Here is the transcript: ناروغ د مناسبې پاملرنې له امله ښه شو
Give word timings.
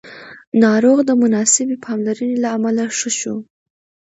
ناروغ 0.63 0.97
د 1.05 1.11
مناسبې 1.21 1.75
پاملرنې 1.85 2.35
له 2.43 2.49
امله 2.57 2.83
ښه 2.97 3.09
شو 3.19 3.35